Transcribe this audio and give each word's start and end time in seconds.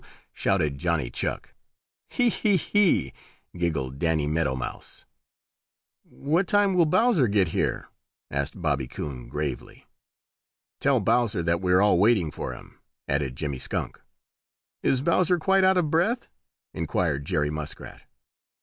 shouted 0.33 0.79
Johnny 0.79 1.11
Chuck. 1.11 1.53
"Hee! 2.09 2.29
hee! 2.29 2.57
hee!" 2.57 3.13
giggled 3.55 3.99
Danny 3.99 4.25
Meadow 4.25 4.55
Mouse. 4.55 5.05
"What 6.01 6.47
time 6.47 6.73
will 6.73 6.87
Bowser 6.87 7.27
get 7.27 7.49
here?" 7.49 7.87
asked 8.31 8.59
Bobby 8.59 8.87
Coon, 8.87 9.27
gravely. 9.27 9.85
"Tell 10.79 11.01
Bowser 11.01 11.43
that 11.43 11.61
we 11.61 11.71
are 11.71 11.83
all 11.83 11.99
waiting 11.99 12.31
for 12.31 12.51
him," 12.51 12.79
added 13.07 13.35
Jimmy 13.35 13.59
Skunk. 13.59 14.01
"Is 14.81 15.03
Bowser 15.03 15.37
quite 15.37 15.63
out 15.63 15.77
of 15.77 15.91
breath?" 15.91 16.27
inquired 16.73 17.25
Jerry 17.25 17.51
Muskrat. 17.51 18.01